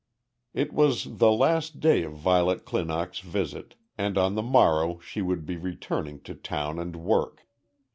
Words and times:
It 0.55 0.73
was 0.73 1.17
the 1.19 1.31
last 1.31 1.79
day 1.79 2.01
of 2.01 2.13
Violet 2.13 2.65
Clinock's 2.65 3.19
visit, 3.19 3.75
and 3.99 4.17
on 4.17 4.33
the 4.33 4.41
morrow 4.41 4.97
she 4.99 5.21
would 5.21 5.45
be 5.45 5.57
returning 5.57 6.21
to 6.21 6.33
town 6.33 6.79
and 6.79 6.95
work. 6.95 7.45